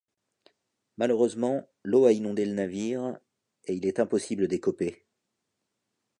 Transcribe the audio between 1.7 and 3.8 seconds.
l'eau a inondé le navire et